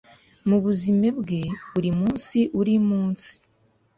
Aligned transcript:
mu 0.47 0.57
buzime 0.63 1.07
bwe 1.19 1.41
buri 1.71 1.89
munsi 1.99 2.39
uri 2.59 2.75
munsi 2.89 3.31